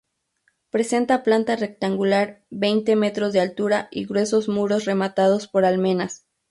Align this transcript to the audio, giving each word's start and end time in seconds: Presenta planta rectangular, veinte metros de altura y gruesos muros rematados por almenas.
Presenta 0.71 1.21
planta 1.21 1.55
rectangular, 1.55 2.41
veinte 2.49 2.95
metros 2.95 3.33
de 3.33 3.39
altura 3.39 3.87
y 3.91 4.05
gruesos 4.07 4.49
muros 4.49 4.85
rematados 4.85 5.47
por 5.47 5.63
almenas. 5.63 6.25